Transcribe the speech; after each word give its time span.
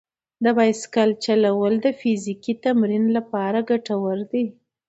د 0.43 0.45
بایسکل 0.57 1.09
چلول 1.25 1.73
د 1.85 1.87
فزیکي 1.99 2.53
تمرین 2.65 3.05
لپاره 3.17 3.59
ګټور 3.69 4.17
دي. 4.31 4.45